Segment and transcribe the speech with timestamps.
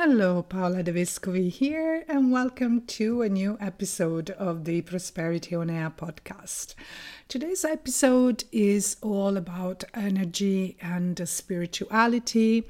[0.00, 5.68] Hello, Paola De Vescovi here, and welcome to a new episode of the Prosperity on
[5.68, 6.76] Air podcast.
[7.26, 12.64] Today's episode is all about energy and spirituality,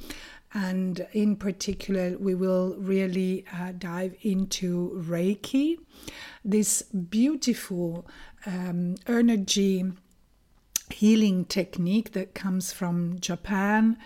[0.55, 5.77] and in particular, we will really uh, dive into Reiki,
[6.42, 8.06] this beautiful
[8.47, 9.84] um, energy
[10.91, 13.98] healing technique that comes from Japan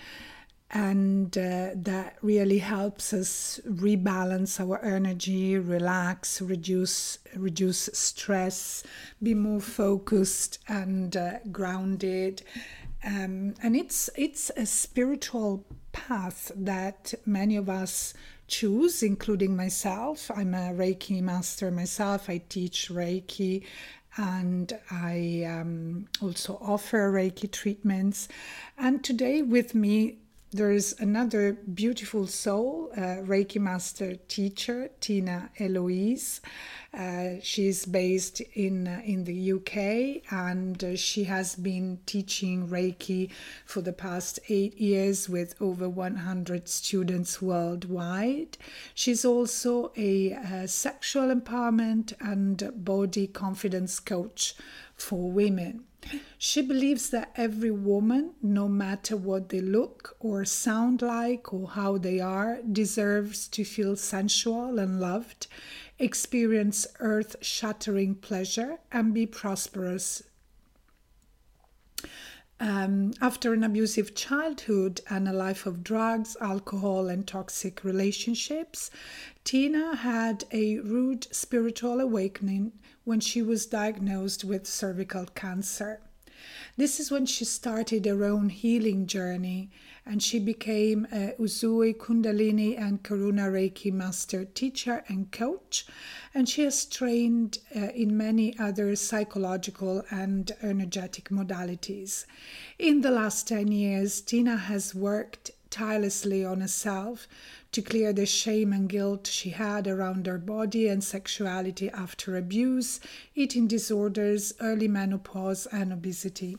[0.72, 8.82] and uh, that really helps us rebalance our energy relax reduce reduce stress
[9.22, 12.42] be more focused and uh, grounded.
[13.04, 18.14] Um, and it's it's a spiritual path that many of us
[18.48, 20.30] choose including myself.
[20.34, 22.30] I'm a reiki master myself.
[22.30, 23.64] I teach reiki
[24.16, 28.28] and I um, also offer Reiki treatments.
[28.76, 30.18] And today, with me
[30.52, 36.42] there's another beautiful soul, uh, Reiki master teacher, Tina Eloise.
[36.92, 43.30] Uh, she's based in uh, in the UK and uh, she has been teaching Reiki
[43.64, 48.58] for the past eight years with over 100 students worldwide.
[48.94, 54.54] She's also a, a uh, sexual empowerment and body confidence coach
[54.94, 55.84] for women.
[56.38, 61.98] She believes that every woman, no matter what they look or sound like or how
[61.98, 65.46] they are, deserves to feel sensual and loved,
[65.98, 70.24] experience earth shattering pleasure, and be prosperous.
[72.58, 78.90] Um, after an abusive childhood and a life of drugs, alcohol, and toxic relationships,
[79.42, 82.72] Tina had a rude spiritual awakening
[83.04, 86.00] when she was diagnosed with cervical cancer.
[86.76, 89.70] This is when she started her own healing journey
[90.04, 95.86] and she became a Usui Kundalini and Karuna Reiki master teacher and coach.
[96.34, 102.24] And she has trained uh, in many other psychological and energetic modalities.
[102.78, 107.28] In the last 10 years, Tina has worked tirelessly on herself
[107.72, 113.00] to clear the shame and guilt she had around her body and sexuality after abuse,
[113.34, 116.58] eating disorders, early menopause, and obesity.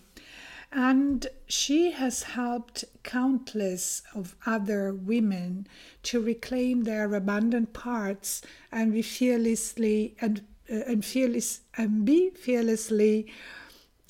[0.71, 5.67] And she has helped countless of other women
[6.03, 8.41] to reclaim their abundant parts
[8.71, 10.41] and be fearlessly and,
[10.71, 13.31] uh, and fearless and be fearlessly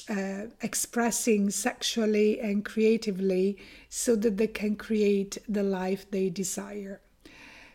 [0.10, 3.58] uh, expressing sexually and creatively
[3.90, 7.02] so that they can create the life they desire.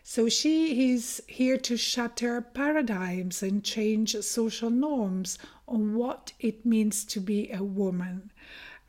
[0.03, 7.05] So she is here to shatter paradigms and change social norms on what it means
[7.05, 8.31] to be a woman.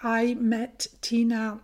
[0.03, 1.61] I met Tina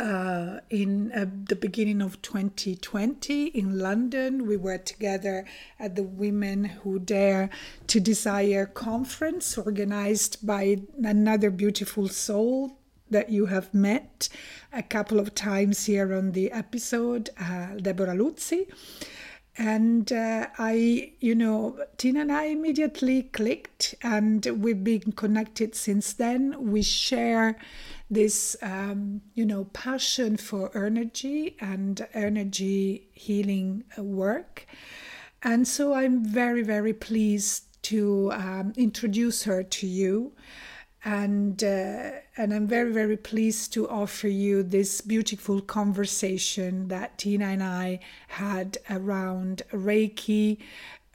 [0.00, 4.46] uh, in uh, the beginning of 2020 in London.
[4.46, 5.44] We were together
[5.78, 7.50] at the Women Who Dare
[7.88, 12.78] to Desire conference organized by another beautiful soul
[13.10, 14.28] that you have met
[14.72, 18.68] a couple of times here on the episode, uh, Deborah Luzzi.
[19.58, 26.14] And uh, I, you know, Tina and I immediately clicked, and we've been connected since
[26.14, 26.70] then.
[26.70, 27.58] We share
[28.10, 34.66] this, um, you know, passion for energy and energy healing work.
[35.42, 40.32] And so I'm very, very pleased to um, introduce her to you
[41.04, 47.46] and uh, and I'm very very pleased to offer you this beautiful conversation that Tina
[47.46, 50.58] and I had around Reiki,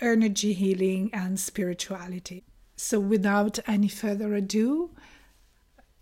[0.01, 2.43] energy healing, and spirituality.
[2.77, 4.89] So, without any further ado,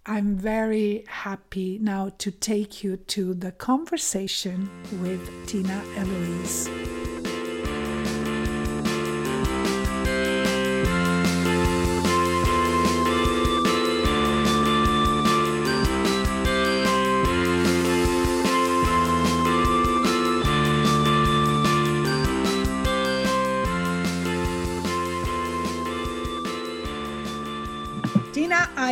[0.05, 4.69] I'm very happy now to take you to the conversation
[5.01, 6.69] with Tina Eloise.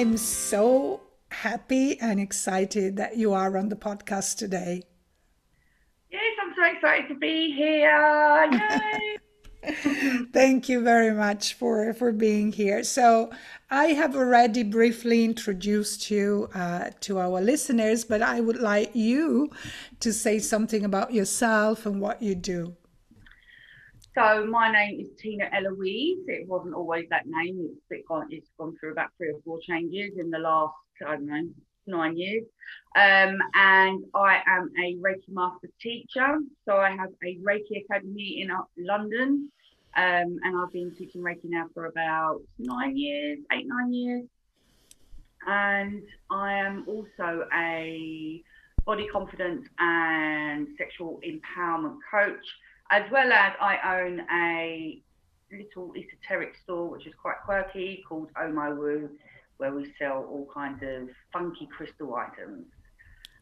[0.01, 1.00] I'm so
[1.41, 4.83] happy and excited that you are on the podcast today.
[6.11, 8.47] Yes, I'm so excited to be here.
[8.51, 9.17] Yay!
[10.33, 12.83] Thank you very much for, for being here.
[12.83, 13.31] So,
[13.71, 19.49] I have already briefly introduced you uh, to our listeners, but I would like you
[19.99, 22.75] to say something about yourself and what you do.
[24.13, 26.25] So, my name is Tina Eloise.
[26.27, 30.11] It wasn't always that name, it's, gone, it's gone through about three or four changes
[30.19, 30.73] in the last,
[31.07, 31.49] I don't know,
[31.87, 32.43] nine years.
[32.95, 36.39] Um, and I am a Reiki Master teacher.
[36.65, 39.49] So I have a Reiki Academy in uh, London.
[39.95, 44.25] Um, and I've been teaching Reiki now for about nine years, eight, nine years.
[45.47, 48.43] And I am also a
[48.85, 52.45] body confidence and sexual empowerment coach,
[52.89, 55.01] as well as I own a
[55.51, 59.09] little esoteric store, which is quite quirky, called Oh My Woo,
[59.61, 62.65] where we sell all kinds of funky crystal items.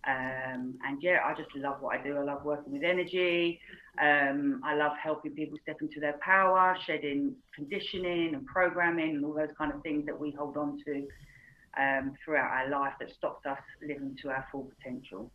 [0.05, 2.17] Um, and yeah, I just love what I do.
[2.17, 3.61] I love working with energy.
[4.01, 9.33] Um, I love helping people step into their power, shedding conditioning and programming and all
[9.33, 11.07] those kind of things that we hold on to
[11.81, 15.31] um, throughout our life that stops us living to our full potential.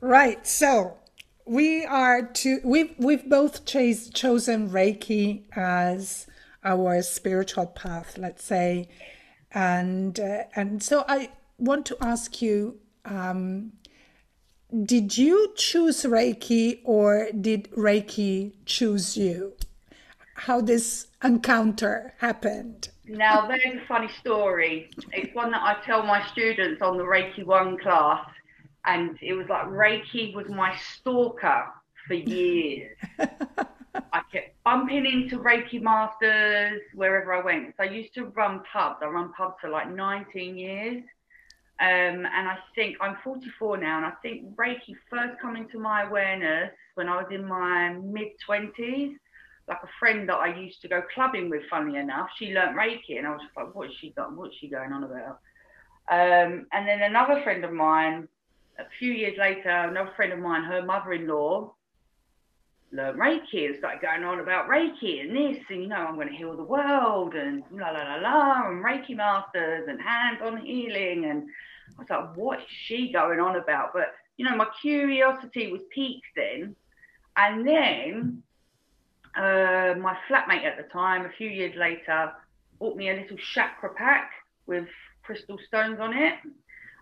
[0.00, 0.46] Right.
[0.46, 0.96] So
[1.44, 6.28] we are to we've we've both chosen Reiki as
[6.64, 8.88] our spiritual path, let's say,
[9.54, 13.72] and uh, and so I want to ask you um,
[14.82, 19.52] did you choose Reiki or did Reiki choose you?
[20.34, 22.88] How this encounter happened?
[23.06, 24.90] Now, there's a funny story.
[25.12, 28.26] It's one that I tell my students on the Reiki 1 class.
[28.84, 31.66] And it was like Reiki was my stalker
[32.08, 32.96] for years.
[33.94, 37.74] I kept bumping into Reiki masters wherever I went.
[37.76, 38.96] So I used to run pubs.
[39.02, 41.02] I run pubs for like 19 years.
[41.80, 46.04] Um, and I think I'm 44 now, and I think Reiki first come into my
[46.04, 49.14] awareness when I was in my mid 20s.
[49.66, 53.18] Like a friend that I used to go clubbing with, funny enough, she learnt Reiki,
[53.18, 54.36] and I was like, "What is she got?
[54.36, 55.40] What's she going on about?"
[56.10, 58.28] Um, and then another friend of mine,
[58.78, 61.74] a few years later, another friend of mine, her mother-in-law
[62.92, 66.28] learned Reiki and started going on about Reiki and this, and you know, I'm going
[66.28, 71.26] to heal the world and la la la la, and Reiki masters and hands-on healing,
[71.26, 71.44] and
[71.98, 73.90] I was like, what is she going on about?
[73.92, 76.74] But you know, my curiosity was piqued then,
[77.36, 78.42] and then
[79.36, 82.32] uh, my flatmate at the time, a few years later,
[82.78, 84.30] bought me a little chakra pack
[84.66, 84.86] with
[85.22, 86.34] crystal stones on it.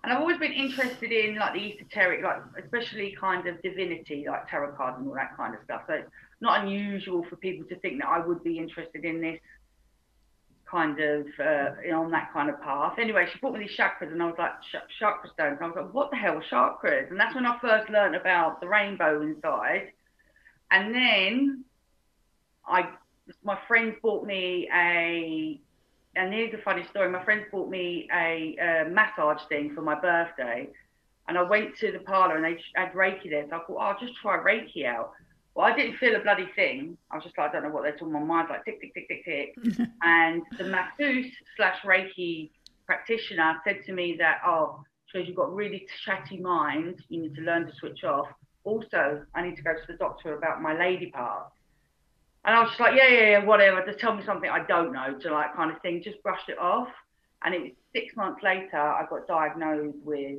[0.02, 4.49] And I've always been interested in like the esoteric, like especially kind of divinity, like
[4.49, 5.82] tarot cards and all that kind of stuff.
[5.87, 6.10] So it's
[6.40, 9.38] not unusual for people to think that I would be interested in this
[10.69, 12.94] kind of uh, on that kind of path.
[12.99, 14.52] Anyway, she brought me these chakras, and I was like,
[14.99, 15.58] chakra stones.
[15.60, 17.10] And I was like, what the hell chakras?
[17.10, 19.93] And that's when I first learned about the rainbow inside.
[20.72, 21.64] And then
[22.66, 22.88] I,
[23.44, 25.60] my friends bought me a
[26.17, 27.09] and here's a funny story.
[27.11, 30.69] My friends bought me a, a massage thing for my birthday,
[31.29, 33.47] and I went to the parlor and they had Reiki there.
[33.49, 35.12] So I thought, oh, I'll just try Reiki out.
[35.55, 36.97] Well, I didn't feel a bloody thing.
[37.11, 38.12] I was just like, I don't know what they're talking.
[38.12, 39.88] My mind's like tick, tick, tick, tick, tick.
[40.03, 42.50] and the masseuse slash Reiki
[42.87, 44.82] practitioner said to me that, oh,
[45.12, 48.29] because you've got really chatty mind, you need to learn to switch off.
[48.64, 51.54] Also, I need to go to the doctor about my lady parts.
[52.44, 53.84] And I was just like, yeah, yeah, yeah, whatever.
[53.87, 56.02] Just tell me something I don't know, to like kind of thing.
[56.02, 56.88] Just brushed it off.
[57.44, 60.38] And it was six months later, I got diagnosed with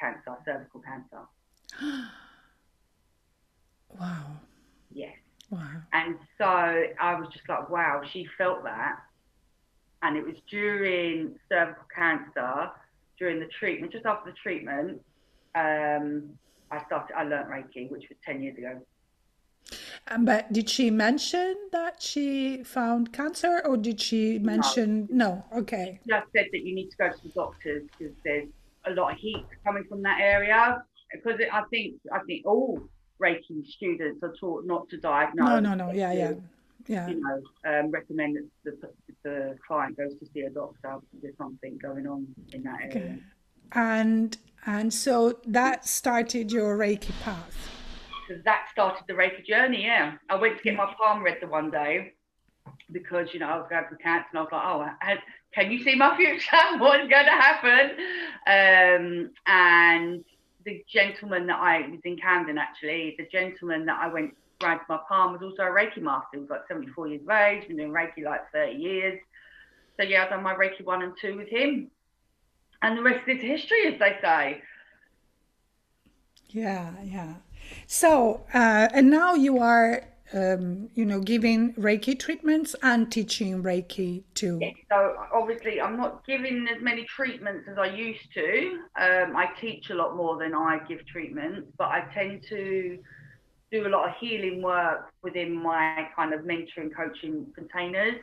[0.00, 1.22] cancer, cervical cancer.
[3.98, 4.26] wow.
[4.92, 5.14] Yes.
[5.50, 5.82] Wow.
[5.92, 8.96] And so I was just like, wow, she felt that.
[10.02, 12.70] And it was during cervical cancer,
[13.18, 15.00] during the treatment, just after the treatment,
[15.54, 16.30] um,
[16.70, 18.80] I started, I learned Reiki, which was 10 years ago.
[20.10, 25.58] Um, but did she mention that she found cancer or did she mention no, no.
[25.60, 28.48] okay just said that you need to go to the doctors because there's
[28.86, 30.82] a lot of heat coming from that area.
[31.12, 32.80] Because it, i think i think all
[33.20, 35.48] reiki students are taught not to diagnose.
[35.48, 35.92] No no no.
[35.92, 36.32] Yeah yeah.
[36.86, 37.08] Yeah.
[37.08, 38.90] You know um, recommend that the,
[39.24, 42.96] the client goes to see a doctor if there's something going on in that area.
[42.96, 43.18] Okay.
[43.72, 44.36] and
[44.66, 47.77] and so that started your reiki path
[48.28, 49.84] because that started the Reiki journey.
[49.84, 52.12] Yeah, I went to get my palm read the one day
[52.92, 55.16] because you know I was going through cancer and I was like, oh,
[55.54, 56.56] can you see my future?
[56.78, 57.90] What's going to happen?
[58.46, 60.24] Um, and
[60.64, 64.98] the gentleman that I was in Camden actually, the gentleman that I went to my
[65.08, 66.28] palm was also a Reiki master.
[66.34, 69.20] He was like 74 years of age, been doing Reiki like 30 years.
[69.96, 71.90] So yeah, I've done my Reiki one and two with him.
[72.82, 74.62] And the rest is history, as they say.
[76.50, 77.34] Yeah, yeah.
[77.86, 84.24] So, uh, and now you are, um, you know, giving Reiki treatments and teaching Reiki
[84.34, 84.60] too.
[84.90, 88.80] So obviously, I'm not giving as many treatments as I used to.
[89.00, 92.98] Um, I teach a lot more than I give treatments, but I tend to
[93.70, 98.16] do a lot of healing work within my kind of mentoring coaching containers.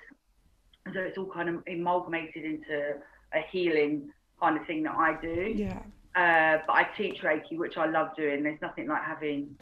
[0.93, 2.95] So it's all kind of amalgamated into
[3.33, 4.09] a healing
[4.39, 5.53] kind of thing that I do.
[5.55, 5.81] Yeah.
[6.15, 8.43] Uh, but I teach Reiki, which I love doing.
[8.43, 9.55] There's nothing like having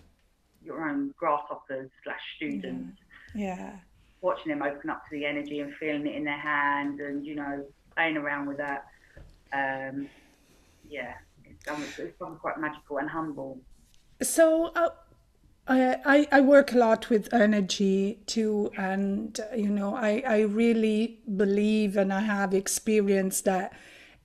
[0.64, 2.98] your own grasshoppers slash students.
[3.34, 3.74] Yeah.
[4.22, 7.36] Watching them open up to the energy and feeling it in their hand and, you
[7.36, 8.86] know, playing around with that.
[9.52, 10.08] Um,
[10.88, 11.14] yeah,
[11.46, 13.60] it's, it's probably quite magical and humble.
[14.22, 14.90] So, uh,
[15.66, 21.96] I, I work a lot with energy too, and you know, I, I really believe
[21.96, 23.74] and I have experienced that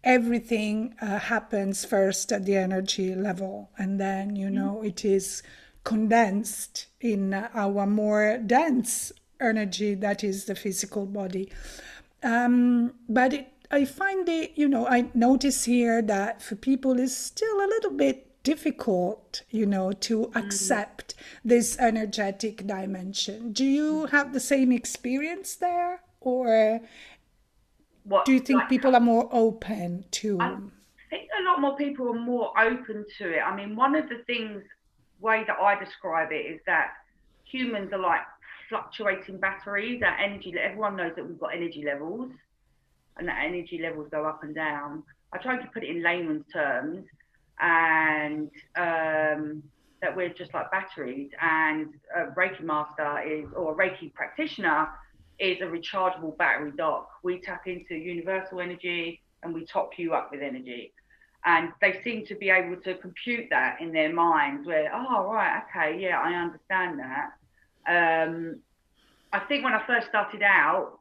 [0.05, 5.43] everything uh, happens first at the energy level, and then you know, it is
[5.85, 11.51] condensed in our more dense energy that is the physical body.
[12.23, 17.15] Um, but it, I find it, you know, I notice here that for people it's
[17.17, 21.15] still a little bit difficult, you know, to accept
[21.45, 23.53] this energetic dimension.
[23.53, 26.81] Do you have the same experience there, or
[28.09, 30.39] What, do you think like, people are more open to?
[30.41, 30.57] I
[31.11, 33.41] think a lot more people are more open to it.
[33.41, 34.63] I mean, one of the things,
[35.21, 36.93] way that I describe it is that
[37.45, 38.23] humans are like
[38.71, 40.01] fluctuating batteries.
[40.01, 42.31] That energy, everyone knows that we've got energy levels,
[43.19, 45.03] and that energy levels go up and down.
[45.35, 47.05] I tried to put it in layman's terms,
[47.61, 49.63] and um,
[50.01, 51.31] that we're just like batteries.
[51.43, 54.89] And a Reiki master is, or a Reiki practitioner
[55.39, 57.11] is a rechargeable battery dock.
[57.23, 60.93] We tap into universal energy and we top you up with energy.
[61.45, 65.63] And they seem to be able to compute that in their minds where, oh, right,
[65.71, 67.31] okay, yeah, I understand that.
[67.87, 68.61] Um,
[69.33, 70.99] I think when I first started out,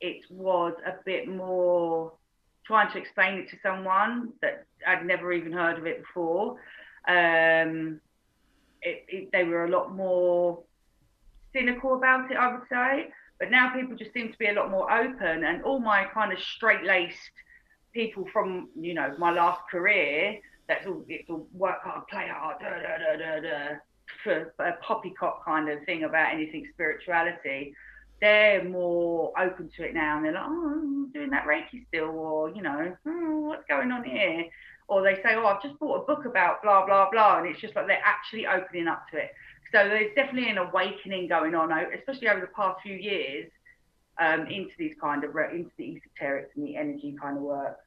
[0.00, 2.12] it was a bit more
[2.64, 6.52] trying to explain it to someone that I'd never even heard of it before.
[7.08, 8.00] Um,
[8.82, 10.62] it, it, they were a lot more
[11.52, 13.12] cynical about it, I would say.
[13.40, 16.30] But now people just seem to be a lot more open, and all my kind
[16.32, 17.32] of straight-laced
[17.92, 20.38] people from you know my last career.
[20.68, 21.04] That's all.
[21.08, 23.76] It's all work hard, play hard, da da da da da.
[24.22, 27.74] For a poppycock kind of thing about anything spirituality,
[28.20, 32.10] they're more open to it now, and they're like, "Oh, I'm doing that Reiki still,"
[32.10, 34.44] or you know, oh, "What's going on here?"
[34.88, 37.60] Or they say, "Oh, I've just bought a book about blah blah blah," and it's
[37.60, 39.32] just like they're actually opening up to it.
[39.72, 43.50] So there's definitely an awakening going on, especially over the past few years,
[44.18, 47.78] um, into these kind of into the esoterics and the energy kind of work.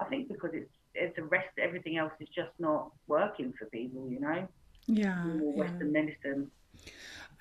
[0.00, 4.08] I think because it's, it's the rest, everything else is just not working for people,
[4.08, 4.48] you know.
[4.86, 5.24] Yeah.
[5.24, 5.64] More yeah.
[5.64, 6.50] Western medicine.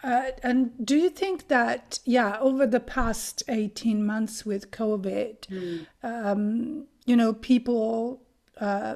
[0.04, 6.88] Uh, and do you think that, yeah, over the past 18 months with COVID, um,
[7.06, 8.22] you know, people
[8.60, 8.96] uh,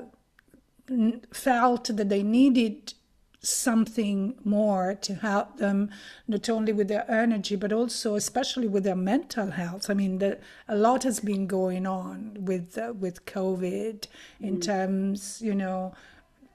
[0.89, 2.93] n- felt that they needed
[3.47, 5.89] something more to help them
[6.27, 9.89] not only with their energy but also especially with their mental health.
[9.89, 14.07] I mean the, a lot has been going on with uh, with covid
[14.39, 15.93] in terms you know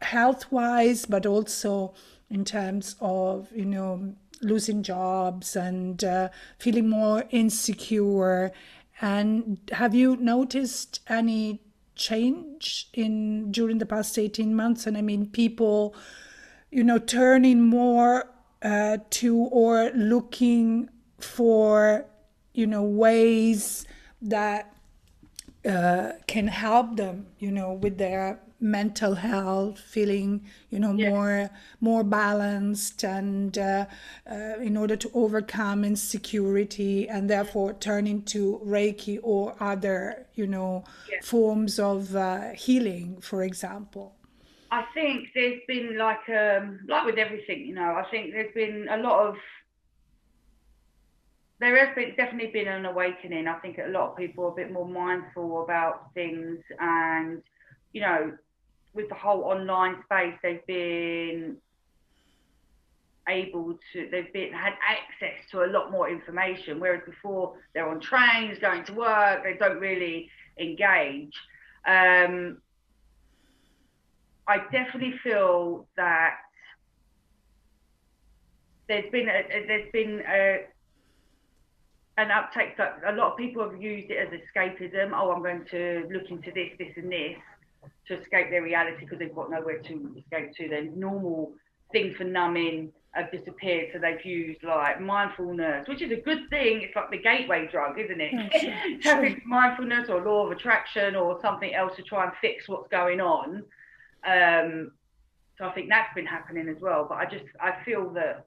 [0.02, 1.94] health wise but also
[2.30, 6.28] in terms of you know losing jobs and uh,
[6.58, 8.52] feeling more insecure.
[9.00, 11.60] And have you noticed any
[11.94, 14.86] change in during the past 18 months?
[14.86, 15.94] And i mean people
[16.70, 18.30] you know turning more
[18.62, 22.06] uh, to or looking for
[22.54, 23.86] you know ways
[24.22, 24.72] that
[25.66, 31.08] uh, can help them you know with their mental health feeling you know Yeah.
[31.08, 31.50] more
[31.80, 33.86] more balanced and uh,
[34.30, 40.84] uh, in order to overcome insecurity and therefore turn into reiki or other you know
[41.10, 41.20] Yeah.
[41.22, 44.14] forms of uh, healing for example
[44.70, 48.88] I think there's been like um like with everything, you know, I think there's been
[48.90, 49.36] a lot of
[51.58, 53.46] there has been definitely been an awakening.
[53.46, 57.42] I think a lot of people are a bit more mindful about things and
[57.92, 58.32] you know,
[58.94, 61.56] with the whole online space they've been
[63.28, 68.00] able to they've been had access to a lot more information whereas before they're on
[68.00, 71.32] trains going to work they don't really engage
[71.86, 72.56] um
[74.46, 76.36] I definitely feel that
[78.88, 80.66] there's been a, there's been a
[82.18, 85.12] an uptake that a lot of people have used it as escapism.
[85.14, 87.36] Oh, I'm going to look into this, this, and this.
[88.08, 90.68] to escape their reality because they've got nowhere to escape to.
[90.68, 91.52] Their normal
[91.92, 96.82] things for numbing have disappeared, so they've used like mindfulness, which is a good thing.
[96.82, 99.00] It's like the gateway drug, isn't it?
[99.00, 99.36] Sure, sure.
[99.46, 103.64] mindfulness or law of attraction or something else to try and fix what's going on.
[104.26, 104.92] Um,
[105.58, 107.06] so I think that's been happening as well.
[107.08, 108.46] But I just I feel that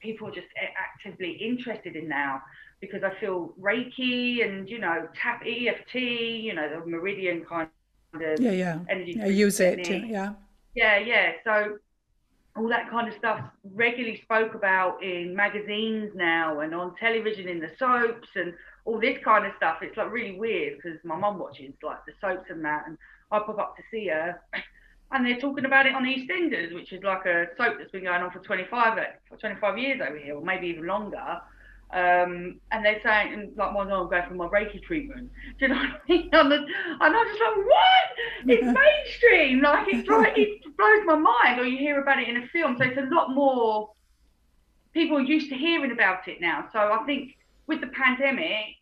[0.00, 0.46] people are just
[0.78, 2.42] actively interested in now
[2.80, 7.68] because I feel Reiki and you know tap EFT, you know the meridian kind
[8.14, 9.20] of yeah yeah energy.
[9.20, 10.10] I use it technique.
[10.10, 10.34] yeah
[10.74, 11.32] Yeah, yeah.
[11.44, 11.78] So
[12.56, 13.40] all that kind of stuff
[13.72, 18.54] regularly spoke about in magazines now and on television in the soaps and
[18.84, 19.78] all this kind of stuff.
[19.82, 22.96] It's like really weird because my mum watches like the soaps and that, and
[23.32, 24.40] I pop up to see her,
[25.14, 28.20] and they're talking about it on EastEnders, which is like a soap that's been going
[28.20, 31.40] on for 25 for 25 years over here, or maybe even longer.
[31.92, 35.30] Um, and they're saying, and like, well, no, I'm going for my Reiki treatment.
[35.60, 36.30] Do you know what I mean?
[36.32, 36.52] And,
[37.00, 38.48] I'm just like, what?
[38.48, 39.62] It's mainstream.
[39.62, 41.60] Like, it, dri- it blows my mind.
[41.60, 42.76] Or you hear about it in a film.
[42.76, 43.90] So it's a lot more,
[44.92, 46.68] people are used to hearing about it now.
[46.72, 47.36] So I think
[47.68, 48.74] with the pandemic,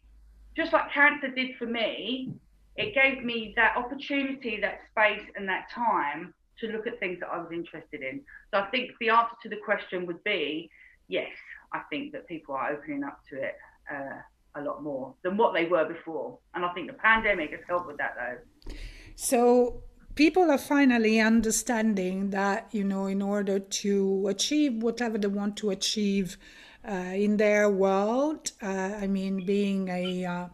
[0.56, 2.32] just like cancer did for me,
[2.76, 7.28] it gave me that opportunity, that space, and that time to look at things that
[7.28, 8.20] I was interested in.
[8.52, 10.70] So I think the answer to the question would be
[11.08, 11.30] yes,
[11.72, 13.56] I think that people are opening up to it
[13.90, 16.38] uh, a lot more than what they were before.
[16.54, 18.74] And I think the pandemic has helped with that though.
[19.16, 19.82] So
[20.14, 25.70] people are finally understanding that you know in order to achieve whatever they want to
[25.70, 26.36] achieve
[26.86, 26.92] uh,
[27.26, 30.46] in their world uh, i mean being a uh,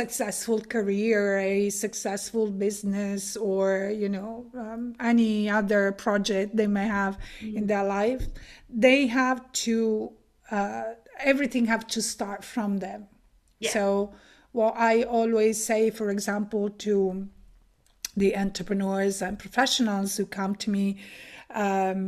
[0.00, 3.66] successful career a successful business or
[4.02, 4.32] you know
[4.62, 4.82] um,
[5.12, 7.14] any other project they may have
[7.58, 8.24] in their life
[8.86, 10.10] they have to
[10.50, 10.82] uh,
[11.30, 13.00] everything have to start from them
[13.60, 13.70] Yeah.
[13.76, 13.84] so
[14.58, 16.94] what i always say for example to
[18.22, 20.86] the entrepreneurs and professionals who come to me
[21.66, 22.04] um,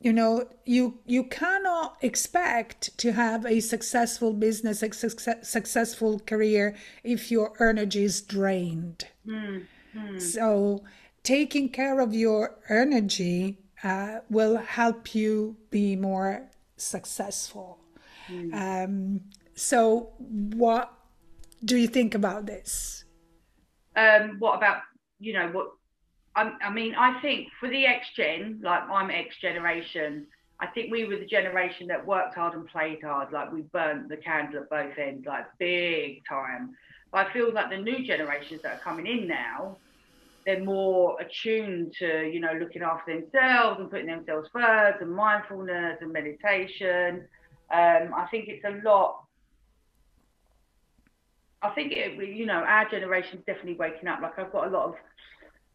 [0.00, 6.76] you know you you cannot expect to have a successful business a success, successful career
[7.02, 9.06] if your energy is drained.
[10.20, 10.84] So
[11.22, 17.78] taking care of your energy uh, will help you be more successful.
[18.52, 19.20] Um,
[19.54, 20.92] so what
[21.64, 23.04] do you think about this?
[23.96, 24.82] Um, what about,
[25.18, 25.68] you know, what,
[26.38, 30.26] I, mean, I think for the X Gen, like I'm X generation,
[30.60, 33.32] I think we were the generation that worked hard and played hard.
[33.32, 36.74] Like we burnt the candle at both ends, like big time.
[37.12, 39.78] But I feel like the new generations that are coming in now,
[40.44, 45.98] they're more attuned to, you know, looking after themselves and putting themselves first and mindfulness
[46.00, 47.26] and meditation.
[47.70, 49.24] Um, I think it's a lot.
[51.62, 54.20] I think it, you know, our generation's definitely waking up.
[54.20, 54.94] Like I've got a lot of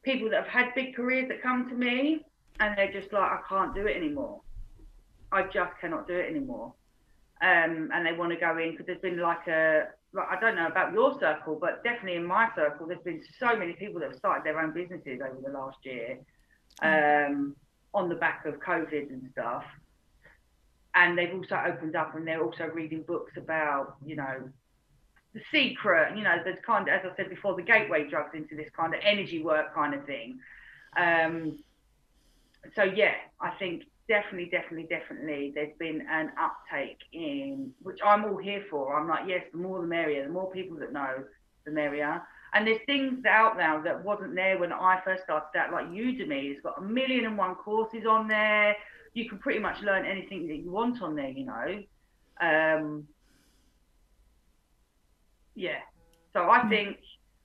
[0.03, 2.25] people that have had big careers that come to me
[2.59, 4.41] and they're just like, I can't do it anymore.
[5.31, 6.73] I just cannot do it anymore.
[7.41, 10.55] Um, and they want to go in because there's been like a, like, I don't
[10.55, 14.11] know about your circle, but definitely in my circle, there's been so many people that
[14.11, 16.19] have started their own businesses over the last year
[16.81, 17.55] um,
[17.93, 19.63] on the back of COVID and stuff.
[20.95, 24.49] And they've also opened up and they're also reading books about, you know,
[25.33, 28.69] the secret, you know, the kind as I said before, the gateway drugs into this
[28.75, 30.39] kind of energy work kind of thing.
[30.95, 31.59] Um,
[32.75, 38.37] so yeah, I think definitely, definitely, definitely, there's been an uptake in which I'm all
[38.37, 38.99] here for.
[38.99, 40.23] I'm like, yes, the more the merrier.
[40.23, 41.23] The more people that know,
[41.65, 42.21] the merrier.
[42.53, 46.51] And there's things out now that wasn't there when I first started out, like Udemy.
[46.51, 48.75] It's got a million and one courses on there.
[49.13, 51.83] You can pretty much learn anything that you want on there, you know.
[52.39, 53.07] Um,
[55.55, 55.79] yeah.
[56.33, 56.97] So I think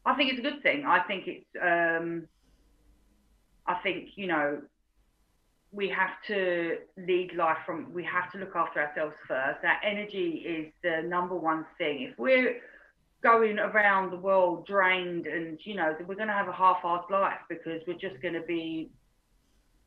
[0.04, 0.84] I think it's a good thing.
[0.86, 2.26] I think it's um
[3.66, 4.62] I think, you know,
[5.70, 9.60] we have to lead life from we have to look after ourselves first.
[9.62, 12.08] That energy is the number one thing.
[12.10, 12.60] If we're
[13.22, 17.82] going around the world drained and you know, we're gonna have a half-assed life because
[17.86, 18.90] we're just gonna be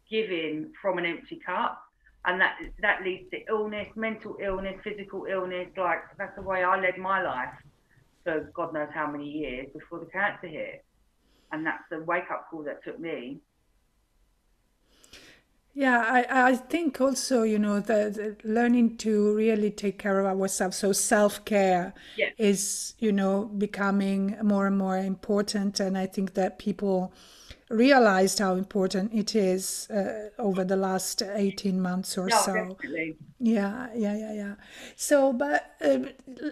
[0.09, 1.81] giving from an empty cup
[2.25, 5.69] and that that leads to illness, mental illness, physical illness.
[5.75, 7.49] Like that's the way I led my life
[8.23, 10.85] for God knows how many years before the cancer hit.
[11.51, 13.41] And that's the wake up call that took me.
[15.73, 20.25] Yeah, I, I think also, you know, the, the learning to really take care of
[20.25, 20.77] ourselves.
[20.77, 22.29] So self care Yeah.
[22.37, 25.79] is, you know, becoming more and more important.
[25.79, 27.13] And I think that people
[27.71, 32.53] realized how important it is uh, over the last 18 months or No, so.
[32.53, 33.17] definitely.
[33.39, 34.55] Yeah, yeah, yeah, yeah.
[34.95, 35.99] So, but uh,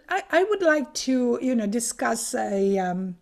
[0.09, 3.17] I, I would like to, you know, discuss a um,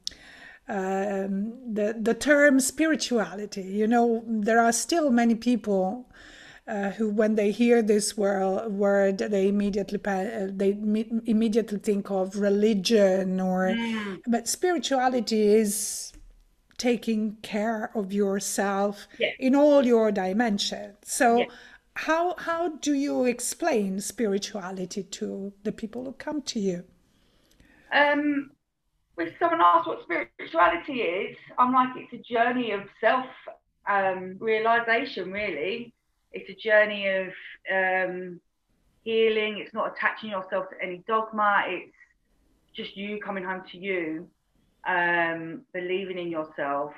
[0.69, 3.63] um, the the term spirituality.
[3.63, 6.07] You know, there are still many people
[6.67, 10.71] uh, who, when they hear this word, word they immediately uh, they
[11.25, 14.19] immediately think of religion or, mm.
[14.27, 16.12] but spirituality is
[16.78, 19.08] taking care of yourself
[19.40, 20.98] in all your dimensions.
[21.04, 21.46] So.
[22.00, 26.84] How, how do you explain spirituality to the people who come to you?
[27.92, 28.52] Um,
[29.18, 33.26] if someone asks what spirituality is, I'm like, it's a journey of self
[33.88, 35.94] um, realization, really.
[36.34, 37.28] It's a journey of
[37.74, 38.40] um,
[39.04, 39.58] healing.
[39.58, 41.63] It's not attaching yourself to any dogma.
[41.68, 41.96] It's
[42.76, 44.28] just you coming home to you,
[44.88, 46.93] um, believing in yourself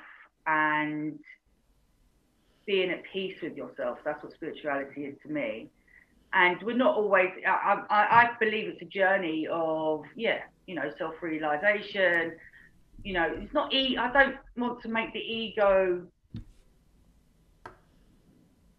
[0.46, 1.18] and
[2.66, 3.98] being at peace with yourself.
[4.04, 5.68] That's what spirituality is to me.
[6.32, 10.90] And we're not always, I, I, I believe it's a journey of, yeah, you know,
[10.96, 12.36] self realization.
[13.02, 16.06] You know, it's not, e- I don't want to make the ego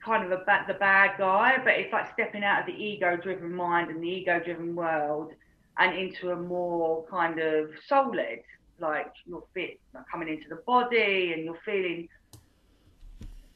[0.03, 3.53] kind of a bad, the bad guy, but it's like stepping out of the ego-driven
[3.53, 5.33] mind and the ego-driven world
[5.77, 8.41] and into a more kind of soul-led,
[8.81, 12.09] like you're fit, like coming into the body and you're feeling,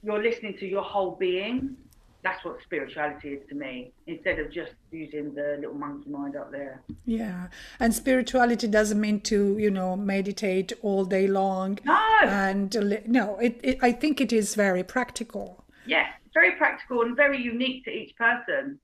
[0.03, 1.75] you're listening to your whole being.
[2.23, 6.51] That's what spirituality is to me, instead of just using the little monkey mind up
[6.51, 6.81] there.
[7.05, 11.77] Yeah, and spirituality doesn't mean to, you know, meditate all day long.
[11.83, 15.65] No, and no, it, it I think it is very practical.
[15.85, 18.79] Yeah, very practical and very unique to each person.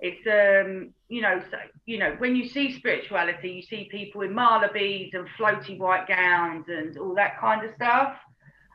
[0.00, 1.56] It's um, you know, so
[1.86, 6.06] you know, when you see spirituality, you see people in mala beads and floaty white
[6.06, 8.16] gowns and all that kind of stuff.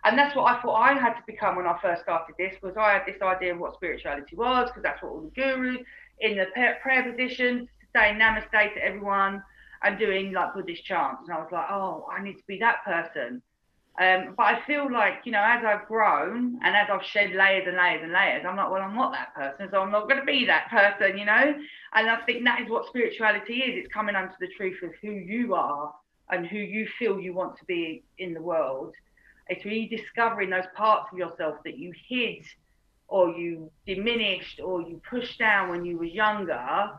[0.06, 2.76] And that's what I thought I had to become when I first started this, was
[2.76, 5.78] I had this idea of what spirituality was, because that's what all the gurus
[6.20, 6.48] in the
[6.82, 9.42] prayer position saying namaste to everyone
[9.84, 11.22] and doing like Buddhist chants.
[11.28, 13.42] And I was like, oh, I need to be that person.
[14.00, 17.68] Um, but I feel like, you know, as I've grown and as I've shed layers
[17.68, 20.20] and layers and layers, I'm like, well, I'm not that person, so I'm not going
[20.20, 21.56] to be that person, you know?
[21.94, 25.12] And I think that is what spirituality is it's coming unto the truth of who
[25.12, 25.94] you are
[26.32, 28.96] and who you feel you want to be in the world.
[29.48, 32.44] It's rediscovering those parts of yourself that you hid
[33.08, 36.90] or you diminished or you pushed down when you were younger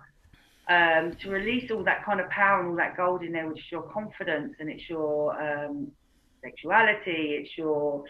[0.69, 3.59] um, to release all that kind of power and all that gold in there, which
[3.59, 5.91] is your confidence and it's your um,
[6.45, 8.05] sexuality, it's your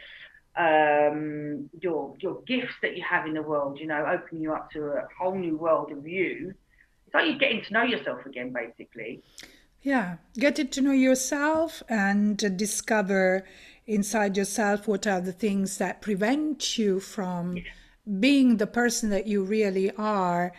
[0.56, 3.78] um, your your gifts that you have in the world.
[3.80, 6.54] You know, opening you up to a whole new world of you.
[7.06, 9.22] It's like you're getting to know yourself again, basically.
[9.82, 13.44] Yeah, getting to know yourself and discover
[13.86, 17.62] inside yourself what are the things that prevent you from yeah.
[18.18, 20.52] being the person that you really are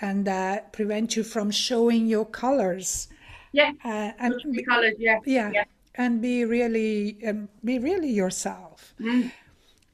[0.00, 3.06] and that prevent you from showing your colors.
[3.52, 3.70] Yeah.
[3.84, 4.34] Uh, and
[4.66, 5.20] colors, yeah.
[5.24, 5.50] yeah.
[5.54, 8.94] yeah and be really um, be really yourself.
[9.00, 9.32] Mm.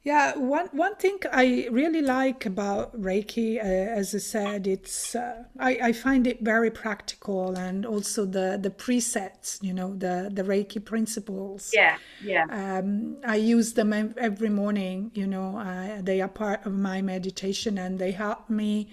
[0.05, 5.45] Yeah, one one thing I really like about Reiki, uh, as I said, it's uh,
[5.59, 10.45] I, I find it very practical, and also the the precepts, you know, the the
[10.45, 11.73] Reiki principles.
[11.75, 12.47] Yeah, yeah.
[12.49, 15.11] Um, I use them every morning.
[15.15, 18.89] You know, uh, they are part of my meditation, and they help me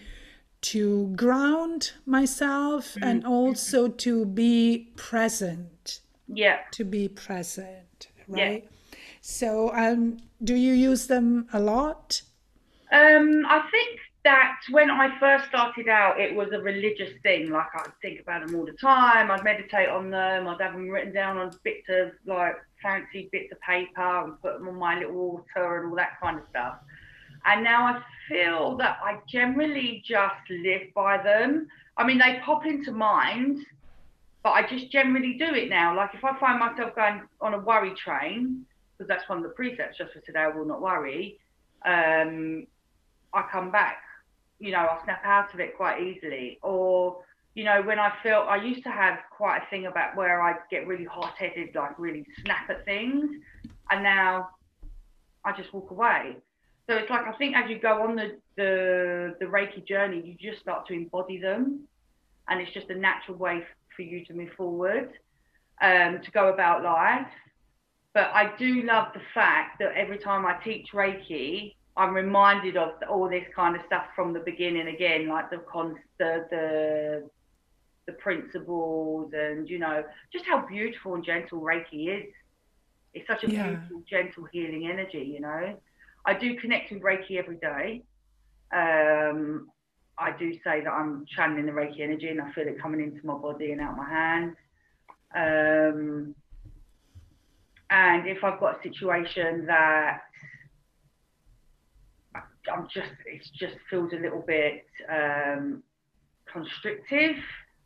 [0.62, 3.04] to ground myself mm-hmm.
[3.04, 5.75] and also to be present
[6.28, 6.60] yeah.
[6.72, 8.64] to be present right?
[8.64, 8.98] Yeah.
[9.22, 12.22] so um do you use them a lot?
[12.92, 17.68] Um i think that when i first started out it was a religious thing like
[17.76, 21.14] i'd think about them all the time i'd meditate on them i'd have them written
[21.14, 25.18] down on bits of like fancy bits of paper and put them on my little
[25.18, 26.76] altar and all that kind of stuff.
[27.46, 31.68] And now i feel that i generally just live by them.
[31.98, 33.66] I mean they pop into mind
[34.46, 35.98] but I just generally do it now.
[35.98, 38.64] Like if I find myself going on a worry train,
[38.96, 41.40] because that's one of the precepts just for today, I will not worry.
[41.84, 42.68] Um,
[43.34, 44.04] I come back,
[44.60, 46.60] you know, I snap out of it quite easily.
[46.62, 47.24] Or,
[47.56, 50.54] you know, when I feel I used to have quite a thing about where I
[50.70, 53.26] get really hot headed, like really snap at things.
[53.90, 54.50] And now
[55.44, 56.36] I just walk away.
[56.88, 60.52] So it's like I think as you go on the, the the Reiki journey, you
[60.52, 61.88] just start to embody them,
[62.48, 63.64] and it's just a natural way
[63.96, 65.10] for you to move forward,
[65.82, 67.28] um, to go about life.
[68.14, 72.92] But I do love the fact that every time I teach Reiki, I'm reminded of
[73.10, 77.30] all this kind of stuff from the beginning again, like the con- the, the
[78.08, 82.34] the principles and you know just how beautiful and gentle Reiki is.
[83.14, 83.70] It's such a yeah.
[83.70, 85.32] beautiful, gentle, healing energy.
[85.34, 85.78] You know,
[86.26, 88.04] I do connect with Reiki every day.
[88.74, 89.70] Um,
[90.18, 93.26] I do say that I'm channeling the Reiki energy and I feel it coming into
[93.26, 94.56] my body and out my hands.
[95.36, 96.36] Um,
[97.90, 100.22] and if I've got a situation that
[102.74, 105.84] I'm just, it just feels a little bit um,
[106.52, 107.36] constrictive.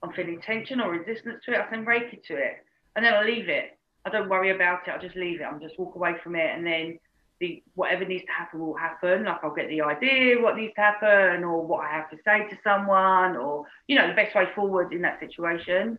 [0.02, 1.60] I'm feeling tension or resistance to it.
[1.60, 2.64] I send Reiki to it,
[2.96, 3.78] and then I leave it.
[4.06, 4.92] I don't worry about it.
[4.92, 5.44] I just leave it.
[5.44, 7.00] I'm just walk away from it, and then
[7.40, 9.24] the whatever needs to happen will happen.
[9.26, 12.48] Like I'll get the idea what needs to happen, or what I have to say
[12.50, 15.98] to someone, or you know the best way forward in that situation.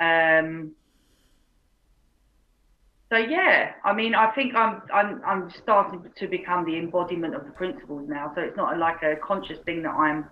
[0.00, 0.72] Um,
[3.10, 7.44] so yeah, I mean, I think I'm I'm I'm starting to become the embodiment of
[7.44, 8.32] the principles now.
[8.34, 10.26] So it's not like a conscious thing that I'm.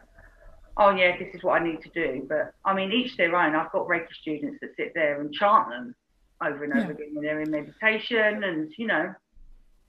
[0.76, 2.26] Oh yeah, this is what I need to do.
[2.28, 3.54] But I mean, each their own.
[3.54, 5.94] I've got Reiki students that sit there and chant them
[6.42, 6.90] over and over Yeah.
[6.90, 9.14] again when they're in meditation, and you know,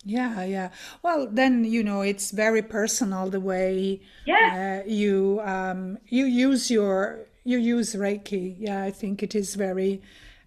[0.06, 0.70] Yeah, yeah.
[1.02, 4.84] Well, then you know it's very personal the way Yeah.
[4.86, 8.56] uh, you um, you use your you use Reiki.
[8.60, 10.02] Yeah, I think it is very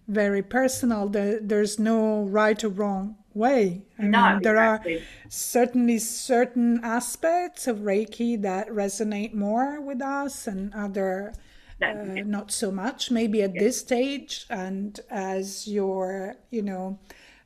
[0.07, 1.09] very personal.
[1.09, 3.83] There, there's no right or wrong way.
[3.99, 4.95] I No, mean, there exactly.
[4.97, 11.33] are certainly certain aspects of Reiki that resonate more with us, and other
[11.81, 13.11] uh, not so much.
[13.11, 16.99] Maybe at this stage, and as your you know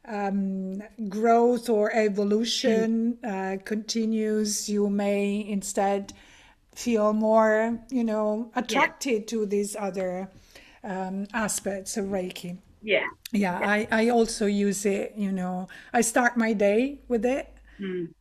[0.07, 6.13] um, growth or evolution uh, continues, you may instead
[6.75, 10.29] feel more, you know, attracted to these other
[10.83, 12.57] um, aspects of Reiki.
[12.81, 17.49] yeah, Yeah, I, I also use it, you know, I start my day with it.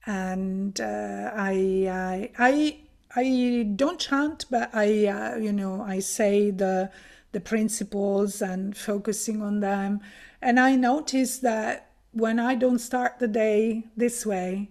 [0.06, 2.76] And uh, I, I, I,
[3.14, 6.90] I don't chant, but I, uh, you know, I say the,
[7.32, 10.00] the principles and focusing on them.
[10.40, 14.70] And I notice that when I don't start the day this way,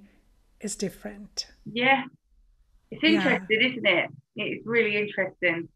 [0.60, 1.48] it's different.
[1.72, 2.04] yeah.
[2.92, 4.10] It's interesting, isn't it?
[4.36, 5.70] It's really interesting.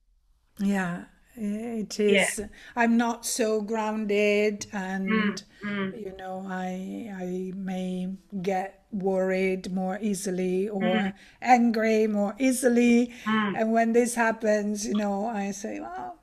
[0.60, 2.42] Yeah, it is.
[2.76, 6.06] I'm not so grounded, and mm, mm.
[6.06, 8.10] you know, I I may
[8.42, 11.14] get worried more easily or mm.
[11.42, 13.14] angry more easily.
[13.26, 16.15] And when this happens, you know, I say, well,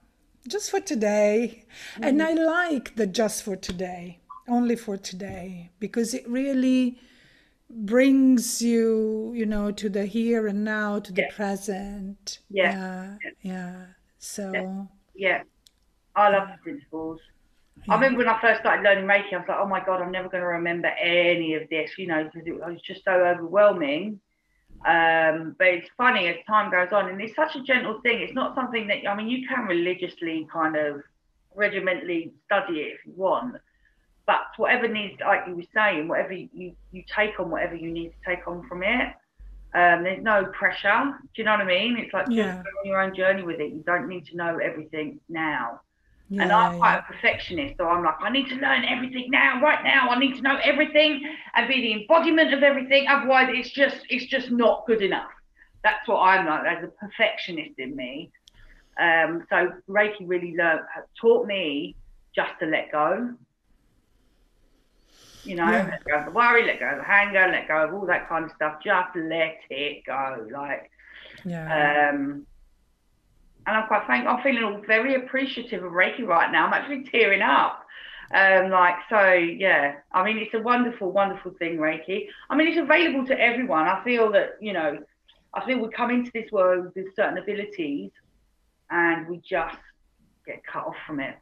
[0.48, 1.64] just for today.
[2.00, 2.26] And mm.
[2.26, 6.98] I like the just for today, only for today, because it really
[7.70, 11.35] brings you, you know, to the here and now, to the Yeah.
[11.35, 12.40] present.
[12.50, 13.16] Yeah.
[13.24, 13.31] Yeah.
[13.42, 13.85] Yeah.
[14.18, 15.42] So, Yeah,
[16.14, 17.20] I love the principles.
[17.88, 20.12] I remember when I first started learning Reiki, I was like, oh my God, I'm
[20.12, 24.20] never going to remember any of this, you know, because it was just so overwhelming.
[24.84, 28.20] Um, but it's funny as time goes on, and it's such a gentle thing.
[28.20, 31.02] It's not something that, I mean, you can religiously kind of
[31.54, 33.56] regimentally study it if you want,
[34.26, 38.10] but whatever needs, like you were saying, whatever you, you take on, whatever you need
[38.10, 39.14] to take on from it.
[39.74, 41.18] Um, there's no pressure.
[41.22, 41.96] Do you know what I mean?
[41.96, 42.62] It's like just Yeah.
[42.62, 43.72] go on your own journey with it.
[43.72, 45.80] You don't need to know everything now.
[46.28, 46.98] Yeah, And I'm quite yeah.
[46.98, 50.08] a perfectionist, so I'm like, I need to learn everything now, right now.
[50.11, 51.20] I need to know everything
[51.54, 53.06] and be the embodiment of everything.
[53.08, 55.30] Otherwise, it's just it's just not good enough.
[55.85, 56.62] That's what I'm like.
[56.62, 58.30] There's a perfectionist in me.
[59.00, 60.80] Um, so Reiki really learned,
[61.20, 61.96] taught me
[62.35, 63.35] just to let go.
[65.44, 65.85] You know, Yeah.
[65.90, 68.28] let go of the worry, let go of the anger, let go of all that
[68.28, 68.76] kind of stuff.
[68.85, 70.46] Just let it go.
[70.52, 70.90] Like,
[71.44, 72.11] Yeah.
[72.12, 72.46] um,
[73.66, 74.27] and I'm quite thank.
[74.27, 76.66] I'm feeling all very appreciative of Reiki right now.
[76.66, 77.87] I'm actually tearing up.
[78.35, 79.96] Um, like so, yeah.
[80.12, 82.29] I mean, it's a wonderful, wonderful thing, Reiki.
[82.48, 83.87] I mean, it's available to everyone.
[83.87, 84.98] I feel that you know,
[85.55, 88.11] I feel we come into this world with certain abilities,
[88.90, 89.77] and we just
[90.46, 91.37] get cut off from it.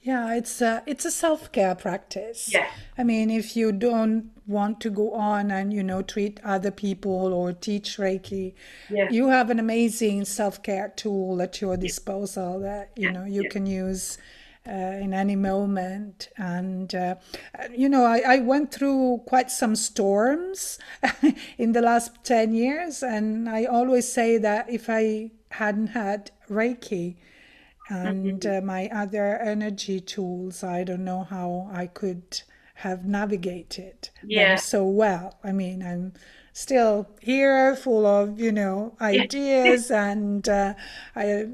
[0.00, 2.50] Yeah, it's a it's a self-care practice.
[2.52, 2.68] Yeah.
[2.96, 7.32] I mean, if you don't want to go on and you know treat other people
[7.34, 8.54] or teach Reiki,
[8.88, 9.08] Yeah.
[9.10, 13.48] you have an amazing self-care tool at your disposal that you know you yeah.
[13.50, 14.18] can use
[14.68, 16.28] uh, in any moment.
[16.36, 17.16] And uh,
[17.76, 20.78] you know, I, I went through quite some storms
[21.58, 27.16] in the last ten years, and I always say that if I hadn't had Reiki
[27.88, 32.42] and uh, my other energy tools, I don't know how I could
[32.76, 34.50] have navigated Yeah.
[34.50, 35.38] them so well.
[35.42, 36.12] I mean, I'm
[36.52, 40.74] still here, full of you know ideas and uh,
[41.16, 41.46] I,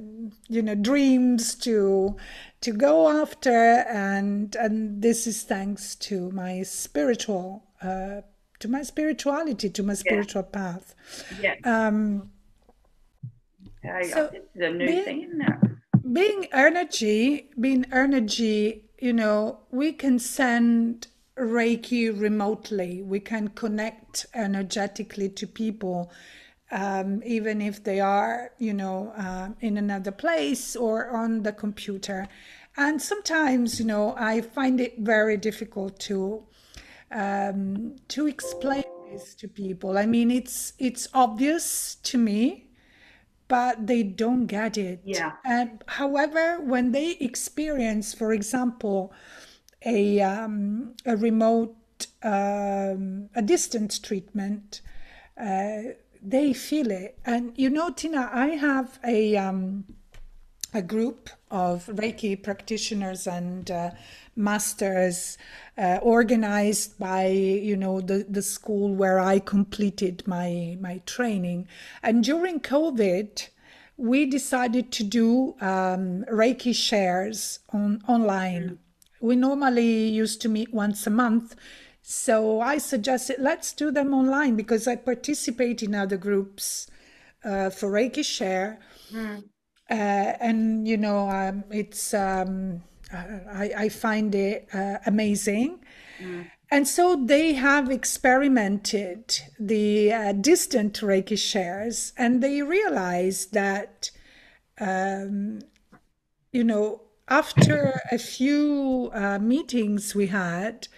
[0.49, 2.17] you know dreams to
[2.61, 7.65] to go after, and and this is thanks to my spiritual.
[7.83, 8.23] Uh,
[8.61, 10.95] to my spirituality, to my spiritual path.
[11.39, 11.57] Yeah.
[11.65, 12.31] Um,
[13.83, 15.74] yeah so this is a new thing, it?
[16.13, 23.03] Being energy, being energy, you know, we can send Reiki remotely.
[23.03, 26.13] We can connect energetically to people,
[26.71, 32.29] um, even if they are, you know, um in another place or on the computer.
[32.77, 36.45] and sometimes, you know, I find it very difficult to
[37.11, 39.99] um, to explain this to people.
[39.99, 42.71] I mean, it's it's obvious to me,
[43.55, 45.01] but they don't get it.
[45.05, 45.35] Yeah.
[45.45, 49.13] And however, when they experience, for example,
[49.85, 51.77] a um, a remote
[52.25, 54.81] um, a distance treatment,
[55.41, 57.17] uh, they feel it.
[57.25, 59.85] And you know, Tina, I have a um,
[60.75, 63.91] a group of Reiki practitioners and uh,
[64.35, 65.39] masters
[65.79, 71.69] uh, organized by you know the, the school where I completed my my training.
[72.03, 73.49] And during COVID,
[73.97, 78.79] we decided to do um, Reiki shares on online.
[79.21, 81.55] We normally used to meet once a month.
[82.03, 86.89] So I suggested let's do them online because I participate in other groups
[87.45, 88.81] uh, for Reiki Share.
[89.17, 89.39] Uh,
[89.95, 95.81] and you know um, it's um, I, I find it uh, amazing.
[96.71, 104.11] And so they have experimented the uh, distant reiki shares and they realized that
[104.81, 105.61] um,
[106.53, 110.89] you know after a few uh, meetings we had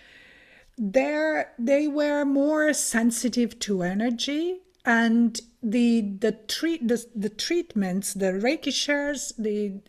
[0.79, 8.33] there they were more sensitive to energy and the the treat the, the treatments the
[8.33, 9.81] reiki shares the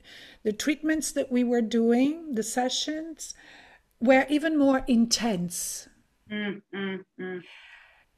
[0.43, 3.33] the treatments that we were doing the sessions
[4.01, 5.87] were even more intense
[6.29, 7.43] Mm, mm, mm.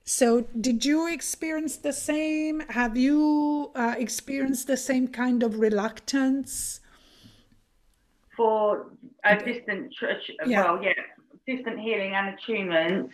[0.04, 6.80] so did you experience the same have you uh, experienced the same kind of reluctance
[8.36, 8.92] For
[9.26, 9.94] a distant,
[10.46, 10.64] Yeah.
[10.64, 10.94] well, yeah,
[11.46, 13.12] distant healing and attunement,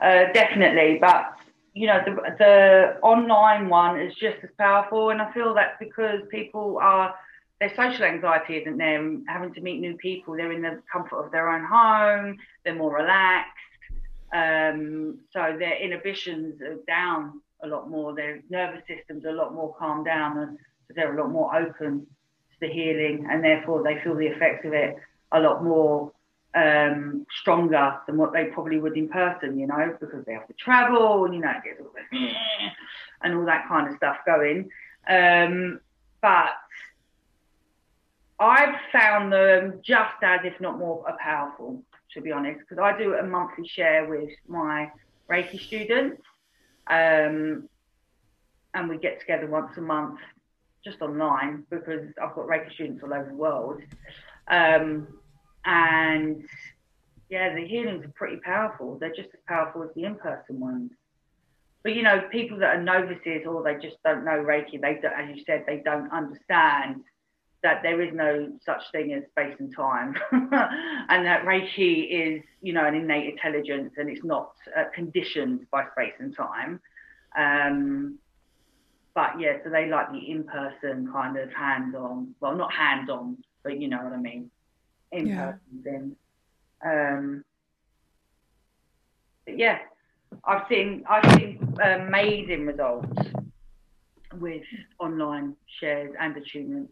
[0.00, 0.98] uh, definitely.
[1.00, 1.36] But
[1.74, 6.20] you know, the the online one is just as powerful, and I feel that's because
[6.30, 7.14] people are
[7.60, 10.34] their social anxiety isn't and having to meet new people.
[10.34, 12.36] They're in the comfort of their own home.
[12.64, 13.50] They're more relaxed.
[14.32, 18.14] Um, so their inhibitions are down a lot more.
[18.14, 20.58] Their nervous system's a lot more calmed down, and
[20.88, 24.66] so they're a lot more open to the healing, and therefore they feel the effects
[24.66, 24.96] of it
[25.32, 26.12] a lot more
[26.54, 29.58] um, stronger than what they probably would in person.
[29.58, 31.92] You know, because they have to travel, and you know, it gets all
[33.22, 34.68] and all that kind of stuff going.
[35.08, 35.80] Um,
[36.20, 36.54] but
[38.38, 41.82] I've found them just as, if not more, powerful,
[42.14, 44.90] to be honest, because I do a monthly share with my
[45.30, 46.22] Reiki students.
[46.88, 47.68] Um,
[48.74, 50.18] and we get together once a month
[50.84, 53.82] just online because I've got Reiki students all over the world.
[54.48, 55.06] Um,
[55.64, 56.44] and
[57.28, 58.98] yeah, the healings are pretty powerful.
[58.98, 60.90] They're just as powerful as the in person ones.
[61.82, 65.14] But you know, people that are novices or they just don't know Reiki, they don't,
[65.14, 67.02] as you said, they don't understand
[67.62, 72.72] that there is no such thing as space and time, and that Reiki is, you
[72.72, 76.80] know, an innate intelligence and it's not uh, conditioned by space and time.
[77.36, 78.18] Um,
[79.14, 83.88] but yeah, so they like the in-person kind of hands-on, well, not hands-on, but you
[83.88, 84.50] know what I mean,
[85.12, 86.16] in-person things.
[86.84, 87.44] Um,
[89.46, 89.78] but yeah,
[90.44, 93.08] I've seen I've seen amazing results
[94.40, 94.62] with
[94.98, 96.88] online shares and attunements.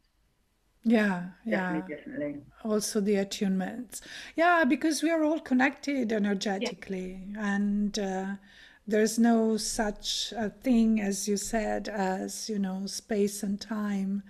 [0.85, 2.41] yeah yeah Definitely, definitely.
[2.65, 4.01] also the attunements
[4.35, 8.27] yeah because we are all connected energetically and uh,
[8.87, 14.23] there's no such a thing as you said as you know space and time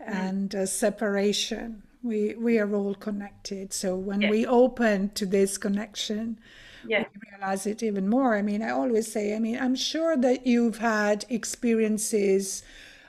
[0.00, 3.72] and uh, separation we we are all connected.
[3.72, 4.30] So when Yeah.
[4.30, 6.38] we open to this connection
[6.82, 7.04] Yeah.
[7.14, 8.36] we realize it even more.
[8.36, 12.62] I mean i always say i mean i'm sure that you've had experiences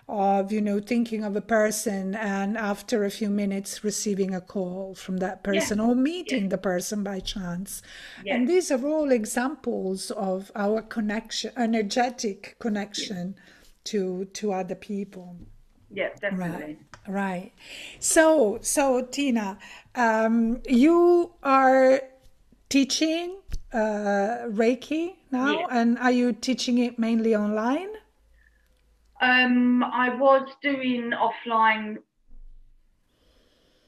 [0.07, 4.93] of you know thinking of a person and after a few minutes receiving a call
[4.95, 7.81] from that person or meeting the person by chance.
[8.29, 13.35] And these are all examples of our connection energetic connection
[13.85, 15.37] to to other people
[15.93, 16.77] Yeah, definitely.
[17.07, 17.51] right right.
[17.99, 19.57] so so tina
[19.95, 22.01] um, you are
[22.69, 23.37] teaching
[23.73, 25.67] uh, reiki now Yeah.
[25.71, 27.89] and are you teaching it mainly online
[29.21, 31.97] Um, I was doing offline,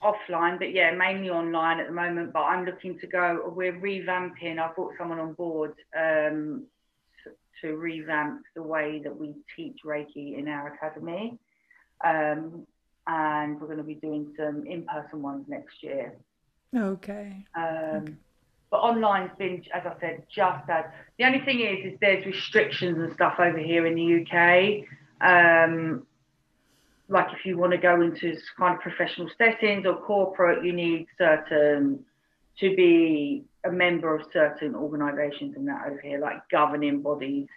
[0.02, 2.34] offline, but yeah, mainly online at the moment.
[2.34, 3.52] But I'm looking to go.
[3.56, 4.60] We're revamping.
[4.60, 6.66] I've brought someone on board um,
[7.24, 7.32] to,
[7.62, 11.40] to revamp the way that we teach Reiki in our academy,
[12.04, 12.66] um,
[13.08, 16.14] and we're going to be doing some in-person ones next year.
[16.76, 18.18] okay Um,
[18.70, 20.86] But online's been, as I said, just as
[21.20, 24.86] the only thing is, is there's restrictions and stuff over here in the UK.
[25.22, 26.08] Um,
[27.08, 31.06] like if you want to go into kind of professional settings or corporate, you need
[31.18, 32.04] certain
[32.60, 37.48] to be a member of certain organisations and that over here, like governing bodies,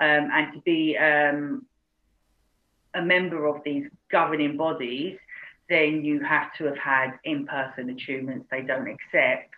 [0.00, 1.66] um, and to be um,
[2.98, 5.16] a member of these governing bodies,
[5.68, 8.44] then you have to have had in-person attunements.
[8.50, 9.54] They don't accept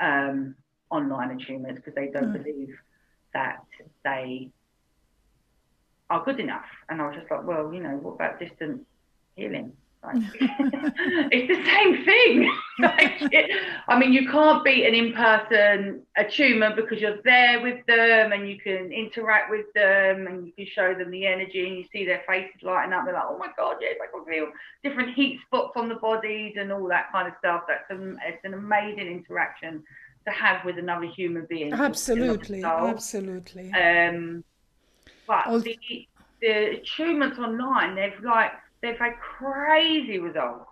[0.00, 0.54] um,
[0.90, 2.42] online attunements because they don't mm.
[2.44, 2.74] believe
[3.34, 3.64] that
[4.04, 4.50] they
[6.10, 6.66] are good enough.
[6.88, 8.86] And I was just like, well, you know, what about distant
[9.34, 9.72] healing?
[10.04, 10.16] Like,
[11.30, 12.52] it's the same thing.
[12.80, 13.50] like, it,
[13.86, 18.58] I mean, you can't beat an in-person attunement because you're there with them and you
[18.58, 22.22] can interact with them and you can show them the energy and you see their
[22.26, 23.04] faces lighting up.
[23.04, 24.48] They're like, oh my god, yes, I can feel
[24.82, 27.62] different heat spots on the bodies and all that kind of stuff.
[27.68, 29.84] That's an, it's an amazing interaction
[30.24, 31.72] to have with another human being.
[31.72, 33.72] Absolutely, absolutely.
[33.72, 34.42] Um,
[35.26, 35.78] but the
[36.40, 38.50] the attunements online, they've like
[38.82, 40.66] they've had crazy results,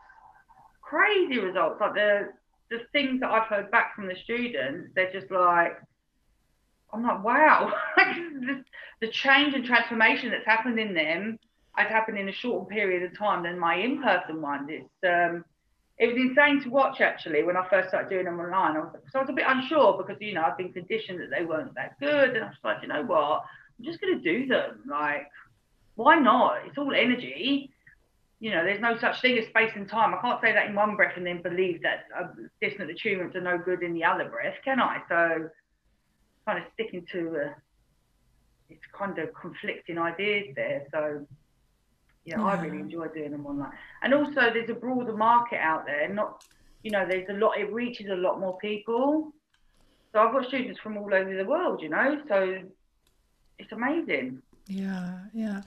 [0.83, 1.81] crazy results.
[1.81, 2.33] Like the
[2.71, 5.81] the things that I've heard back from the students, they're just like,
[6.93, 8.65] I'm like, wow, the,
[9.01, 11.39] the change and transformation that's happened in them
[11.75, 14.69] has happened in a shorter period of time than my in-person ones.
[14.71, 15.45] It's um,
[15.99, 18.77] it was insane to watch actually when I first started doing them online.
[18.77, 21.31] I was, so I was a bit unsure because you know I've been conditioned that
[21.31, 23.43] they weren't that good, and I was like, you know what,
[23.79, 24.83] I'm just to do them.
[24.89, 25.29] Like,
[25.97, 26.67] why not?
[26.67, 27.71] It's all energy
[28.41, 30.15] you know, there's no such thing as space and time.
[30.15, 32.29] I can't say that in one breath and then believe that uh,
[32.61, 35.03] distant attunements are no good in the other breath, can I?
[35.09, 35.51] So,
[36.47, 37.53] kind of sticking to uh,
[38.71, 40.87] it's kind of conflicting ideas there.
[40.91, 41.27] So,
[42.25, 43.73] yeah, yeah, I really enjoy doing them online.
[44.03, 46.09] And also, there's a broader market out there.
[46.09, 46.45] Not,
[46.83, 47.59] you know, there's a lot.
[47.59, 49.33] It reaches a lot more people.
[50.13, 51.83] So I've got students from all over the world.
[51.83, 52.63] You know, so
[53.59, 54.41] it's amazing.
[54.71, 55.63] Yeah, yeah.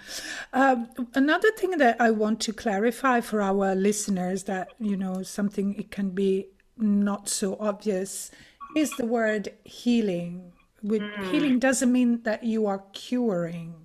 [0.54, 5.76] Um, another thing that I want to clarify for our listeners that, you know, something
[5.76, 6.48] it can be
[6.78, 8.32] not so obvious
[8.78, 10.54] is the word healing.
[10.82, 11.32] With mm.
[11.32, 13.76] healing doesn't mean that you are curing.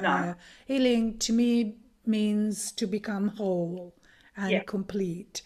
[0.00, 0.08] No.
[0.08, 0.34] Uh,
[0.66, 3.94] healing to me means to become whole
[4.38, 4.62] and yeah.
[4.62, 5.42] complete.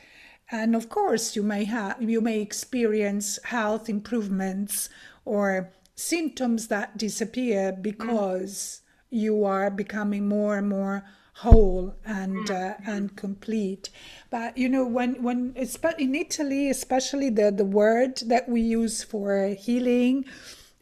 [0.53, 4.89] And of course, you may have you may experience health improvements
[5.25, 7.83] or symptoms that disappear mm.
[7.83, 8.83] because
[9.17, 11.05] you are becoming more and more
[11.37, 13.91] whole and uh, and complete.
[14.31, 15.55] But you know when when
[15.99, 20.25] in italy especially the the word that we use for healing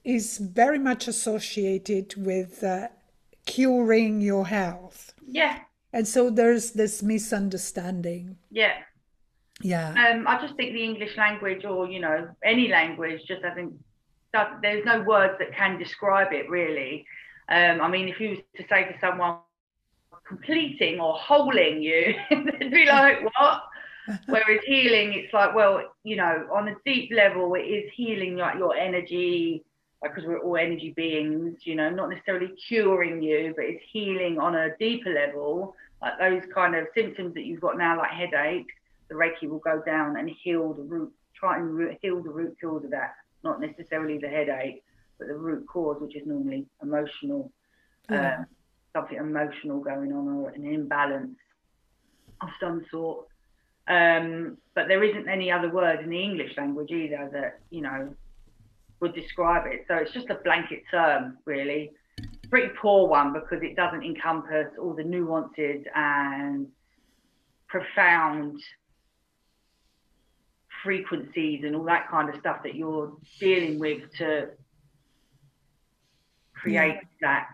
[0.04, 2.88] is very much associated with uh,
[3.46, 5.14] curing your health.
[5.26, 5.60] Yeah.
[5.92, 8.36] And so there's this misunderstanding.
[8.50, 8.74] Yeah.
[9.62, 9.90] Yeah.
[9.90, 13.72] Um i just think the english language or you know any language just doesn't
[14.62, 17.06] there's no words that can describe it really
[17.48, 19.38] um, I mean, if you were to say to someone
[20.26, 23.62] completing or holding you, they'd be like, what?
[24.26, 28.56] Whereas healing, it's like, well, you know, on a deep level, it is healing like
[28.58, 29.64] your energy,
[30.02, 34.54] because we're all energy beings, you know, not necessarily curing you, but it's healing on
[34.54, 35.74] a deeper level.
[36.02, 38.74] Like those kind of symptoms that you've got now, like headaches,
[39.08, 42.84] the Reiki will go down and heal the root, try and heal the root cause
[42.84, 44.82] of that, not necessarily the headache
[45.24, 47.50] but the root cause, which is normally emotional,
[48.10, 48.38] yeah.
[48.38, 48.46] um,
[48.94, 51.36] something emotional going on or an imbalance
[52.40, 53.26] of some sort.
[53.86, 58.14] Um, but there isn't any other word in the English language either that you know
[59.00, 59.84] would describe it.
[59.88, 61.90] So it's just a blanket term, really.
[62.50, 66.68] Pretty poor one because it doesn't encompass all the nuances and
[67.68, 68.60] profound
[70.82, 74.48] frequencies and all that kind of stuff that you're dealing with to
[76.64, 77.00] create yeah.
[77.20, 77.48] that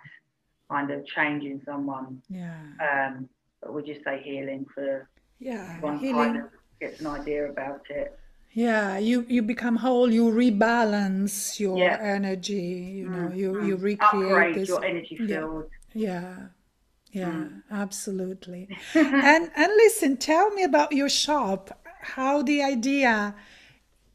[0.70, 2.22] kind of change in someone.
[2.28, 2.54] Yeah.
[2.86, 3.28] Um,
[3.60, 5.08] but we just say healing for
[5.38, 6.34] yeah, one healing.
[6.34, 6.50] kind of
[6.80, 8.18] gets an idea about it.
[8.52, 10.10] Yeah, you you become whole.
[10.10, 11.98] You rebalance your yeah.
[12.00, 13.00] energy.
[13.00, 13.38] You know, mm-hmm.
[13.38, 14.68] you you recreate Upgrade this.
[14.68, 15.66] your energy field.
[15.92, 16.48] Yeah,
[17.12, 17.62] yeah, yeah mm.
[17.70, 18.68] absolutely.
[18.94, 21.78] and and listen, tell me about your shop.
[22.02, 23.34] How the idea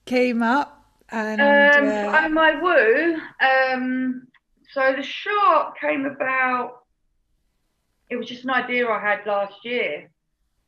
[0.06, 0.76] came up
[1.10, 3.18] and um, uh, my woo.
[3.40, 4.28] Um,
[4.76, 6.84] so the shop came about,
[8.10, 10.10] it was just an idea I had last year.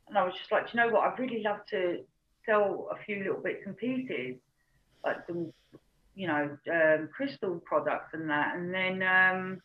[0.08, 2.00] And I was just like, you know what, I'd really love to
[2.46, 4.38] sell a few little bits and pieces,
[5.04, 5.52] like some,
[6.16, 8.56] you know, um, crystal products and that.
[8.56, 9.62] And then um,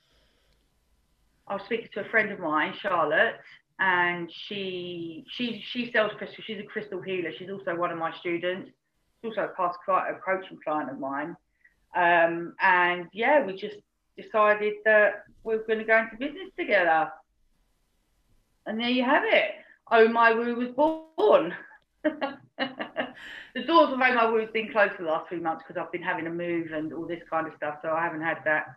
[1.46, 3.36] I was speaking to a friend of mine, Charlotte,
[3.78, 6.42] and she she she sells crystal.
[6.44, 7.30] She's a crystal healer.
[7.38, 8.70] She's also one of my students.
[9.22, 11.36] She's also a past client, a coaching client of mine.
[11.94, 13.76] Um, and yeah, we just
[14.16, 17.10] decided that we are going to go into business together.
[18.66, 19.52] and there you have it.
[19.90, 21.54] Oh My Woo was born.
[22.04, 25.80] the doors of Oh My Woo has been closed for the last three months because
[25.80, 27.78] I've been having a move and all this kind of stuff.
[27.82, 28.74] So I haven't had that,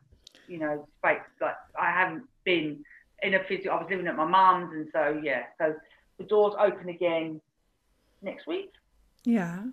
[0.47, 1.19] you know, space.
[1.41, 2.83] Like I haven't been
[3.23, 3.71] in a physical.
[3.71, 5.43] I was living at my mum's, and so yeah.
[5.57, 5.75] So
[6.17, 7.41] the doors open again
[8.21, 8.71] next week.
[9.23, 9.63] Yeah.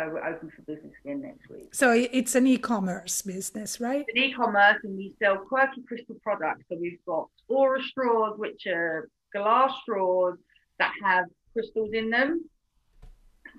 [0.00, 1.74] So we're open for business again next week.
[1.74, 4.06] So it's an e-commerce business, right?
[4.08, 6.64] It's an e-commerce and we sell quirky crystal products.
[6.70, 10.38] So we've got aura straws, which are glass straws
[10.78, 12.48] that have crystals in them.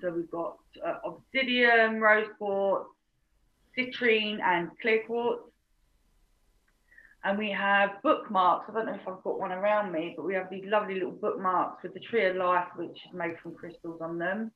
[0.00, 2.88] So we've got uh, obsidian, rose quartz,
[3.78, 5.44] citrine, and clear quartz.
[7.22, 8.64] And we have bookmarks.
[8.68, 11.12] I don't know if I've got one around me, but we have these lovely little
[11.12, 14.50] bookmarks with the tree of life, which is made from crystals on them.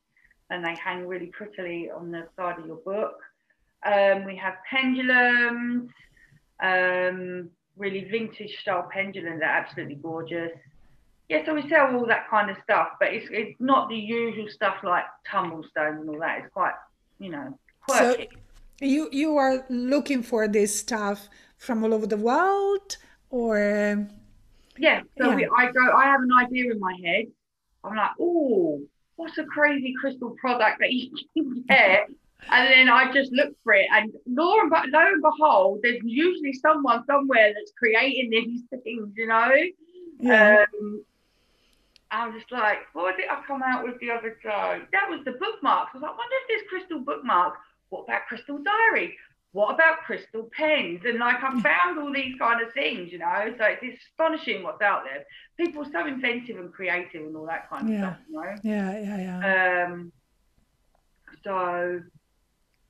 [0.51, 3.19] And they hang really prettily on the side of your book.
[3.85, 5.91] Um, we have pendulums,
[6.63, 9.41] um, really vintage style pendulums.
[9.41, 10.53] They're absolutely gorgeous.
[11.29, 14.47] Yeah, so we sell all that kind of stuff, but it's it's not the usual
[14.49, 16.39] stuff like tumblestones and all that.
[16.39, 16.75] It's quite,
[17.19, 18.17] you know, So
[18.81, 21.29] you you are looking for this stuff
[21.59, 22.97] from all over the world
[23.31, 24.07] or
[24.79, 25.37] Yeah, so Yeah.
[25.37, 27.27] We, I go, I have an idea in my head.
[27.83, 28.81] I'm like, oh,
[29.17, 32.09] what's a crazy crystal product that you can get?
[32.51, 36.53] And then I just look for it, and lo and, lo and behold, there's usually
[36.53, 39.53] someone somewhere that's creating these things, you know.
[40.21, 40.65] yeah.
[40.81, 41.05] Um,
[42.11, 44.81] I was just like, what did I come out with the other day?
[44.93, 45.91] That was the bookmarks.
[45.93, 47.59] I was like, wonder if there's crystal bookmarks.
[47.89, 49.17] What about crystal diary?
[49.57, 51.01] What about crystal pens?
[51.07, 53.55] And like, I found all these kind of things, you know.
[53.59, 55.25] So it's astonishing what's out there.
[55.59, 58.01] People are so inventive and creative and all that kind of Yeah.
[58.01, 58.55] stuff, you know.
[58.63, 59.85] yeah, yeah, yeah.
[59.87, 60.13] Um,
[61.43, 62.03] so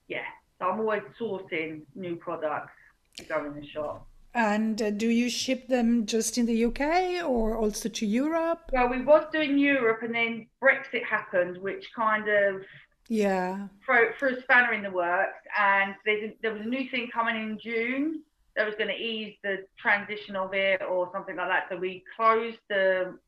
[0.08, 0.24] yeah,
[0.58, 2.72] so I'm always sourcing new products
[3.18, 4.08] to go in the shop.
[4.34, 8.62] And uh, do you ship them just in the UK or also to Europe?
[8.72, 12.62] Well, we was doing Europe, and then Brexit happened, which kind of
[13.08, 13.68] Yeah.
[13.84, 15.44] For, threw a spanner in the works.
[15.58, 18.22] And there's a, there was a new thing coming in June
[18.56, 21.66] that was going to ease the transition of it or something like that.
[21.70, 23.18] So we closed the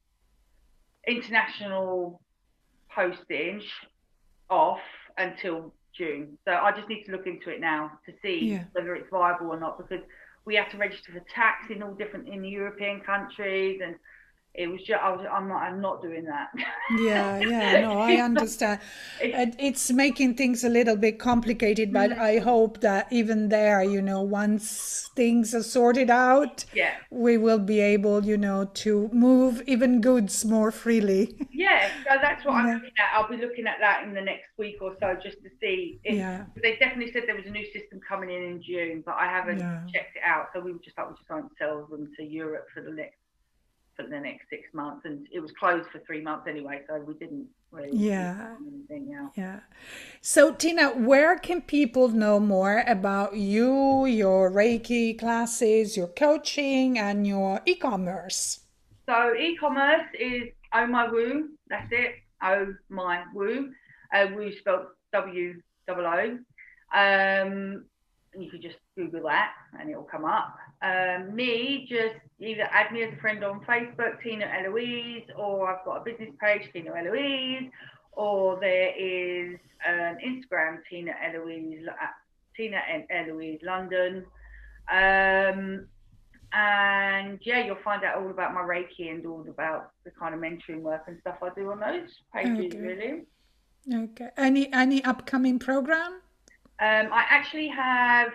[1.06, 2.20] international
[2.94, 3.64] postage
[4.50, 4.80] off
[5.16, 6.38] until June.
[6.46, 8.64] So I just need to look into it now to see Yeah.
[8.72, 10.04] whether it's viable or not because
[10.44, 13.96] we have to register for tax in all different in the European countries and
[14.54, 16.48] it was just I was I'm not I'm not doing that.
[16.98, 18.80] Yeah, yeah, no, I understand.
[19.20, 22.18] It- It's making things a little bit complicated, but mm.
[22.18, 26.94] I hope that even there, you know, once things are sorted out, yeah.
[27.10, 31.36] we will be able, you know, to move even goods more freely.
[31.58, 33.10] Yeah, so that's what I'm looking at.
[33.14, 35.98] I'll be looking at that in the next week or so just to see.
[36.04, 36.46] If, Yeah.
[36.62, 39.58] They definitely said there was a new system coming in in June, but I haven't
[39.58, 39.80] Yeah.
[39.92, 40.50] checked it out.
[40.54, 43.17] So we were just like, we just won't sell them to Europe for the next
[43.98, 47.14] for the next six months, and it was closed for three months anyway, so we
[47.14, 48.54] didn't really Yeah.
[48.60, 49.08] anything.
[49.08, 49.28] Yeah.
[49.34, 49.60] Yeah.
[50.20, 57.26] So, Tina, where can people know more about you, your Reiki classes, your coaching, and
[57.26, 58.60] your e commerce?
[59.06, 61.50] So e-commerce is Oh My Woo.
[61.68, 62.16] That's it.
[62.42, 63.72] Oh My Woo.
[64.14, 66.38] Uh, Woo spelled W double O.
[66.92, 67.84] Um,
[68.38, 70.56] you could just Google that and it'll come up.
[70.80, 75.84] Um, me, just either add me as a friend on Facebook, Tina Eloise, or I've
[75.84, 77.70] got a business page, Tina Eloise,
[78.12, 82.14] or there is an Instagram, Tina Eloise, at
[82.56, 84.24] Tina and Eloise London.
[84.90, 85.86] Um,
[86.52, 90.40] and yeah, you'll find out all about my Reiki and all about the kind of
[90.40, 92.78] mentoring work and stuff I do on those pages, Okay.
[92.78, 93.22] really.
[93.92, 94.28] Okay.
[94.36, 96.20] Any any upcoming program?
[96.80, 98.28] Um, I actually have,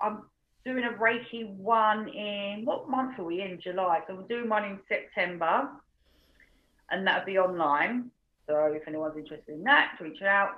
[0.00, 0.22] I'm
[0.64, 3.60] doing a Reiki one in, what month are we in?
[3.60, 4.00] July.
[4.06, 5.68] So we're doing one in September
[6.90, 8.10] and that'll be online.
[8.46, 10.56] So if anyone's interested in that, reach out.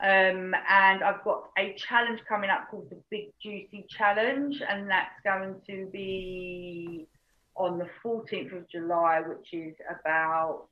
[0.00, 5.14] Um, and I've got a challenge coming up called the Big Juicy Challenge, and that's
[5.22, 7.06] going to be
[7.54, 10.64] on the 14th of July, which is about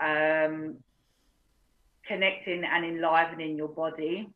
[0.00, 0.76] um,
[2.06, 4.28] connecting and enlivening your body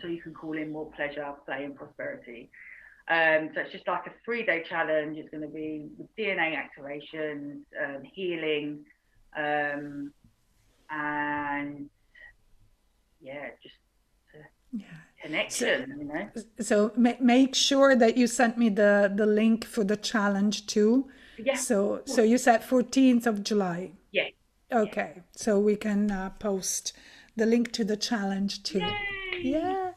[0.00, 2.50] so you can call in more pleasure, play, and prosperity.
[3.08, 5.18] Um, so it's just like a three day challenge.
[5.18, 8.84] It's going to be with DNA activations, um, healing,
[9.36, 10.12] um,
[10.90, 11.88] and
[13.20, 13.74] yeah, just
[14.72, 14.86] Yeah.
[15.22, 16.30] connection, you know.
[16.60, 21.10] So ma- make sure that you sent me the the link for the challenge too.
[21.38, 21.56] Yeah.
[21.56, 23.92] So so you said 14th of July.
[24.12, 24.28] Yeah.
[24.72, 25.22] Okay.
[25.36, 26.92] So we can uh, post
[27.36, 28.78] the link to the challenge too.
[28.78, 29.21] Yay!
[29.42, 29.92] Yeah.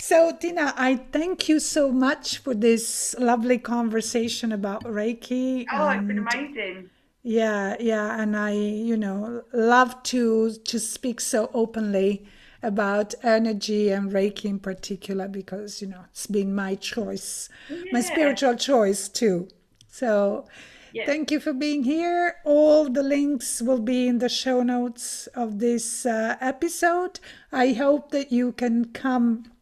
[0.00, 5.66] So, Tina, I thank you so much for this lovely conversation about Reiki.
[5.72, 6.90] Oh, it's been amazing.
[7.22, 12.24] Yeah, yeah, and I, you know, love to to speak so openly
[12.62, 17.82] about energy and Reiki in particular because you know it's been my choice, yeah.
[17.92, 19.48] my spiritual choice too.
[19.88, 20.46] So,
[20.92, 21.06] yeah.
[21.06, 22.36] thank you for being here.
[22.44, 27.20] All the links will be in the show notes of this uh, episode.
[27.52, 29.52] I hope that you can come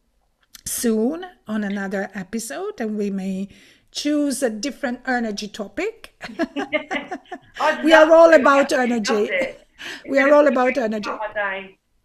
[0.64, 3.48] soon on another episode and we may
[3.92, 6.14] choose a different energy topic.
[7.84, 9.30] we are all about energy.
[10.08, 11.10] we are all about energy.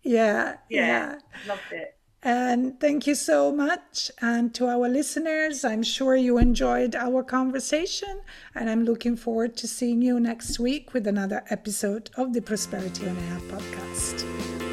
[0.03, 1.15] Yeah, yeah, yeah.
[1.47, 1.97] Loved it.
[2.23, 4.11] And thank you so much.
[4.21, 8.21] And to our listeners, I'm sure you enjoyed our conversation.
[8.53, 13.07] And I'm looking forward to seeing you next week with another episode of the Prosperity
[13.07, 14.70] on Air podcast.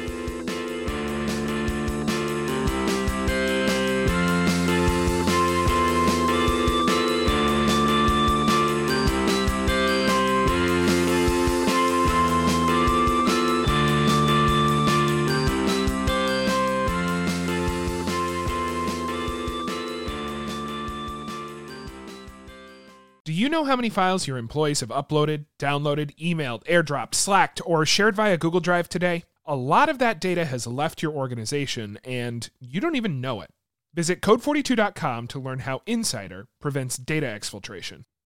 [23.39, 28.13] You know how many files your employees have uploaded, downloaded, emailed, airdropped, slacked, or shared
[28.13, 29.23] via Google Drive today?
[29.45, 33.49] A lot of that data has left your organization and you don't even know it.
[33.93, 38.03] Visit code42.com to learn how Incydr prevents data exfiltration.